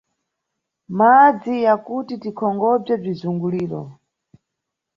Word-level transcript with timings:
Madzi 0.97 1.53
ya 1.65 1.73
kuti 1.85 2.13
tikonkhobze 2.23 2.93
bzizunguliro. 3.01 3.81